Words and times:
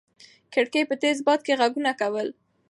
کړکۍ 0.53 0.83
په 0.89 0.95
تېز 1.01 1.17
باد 1.27 1.39
کې 1.45 1.57
غږونه 1.59 1.91
کول. 1.99 2.27